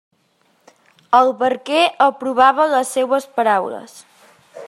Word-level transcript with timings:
El 1.17 1.29
barquer 1.41 1.83
aprovava 2.07 2.67
les 2.73 2.97
seues 2.97 3.31
paraules. 3.39 3.97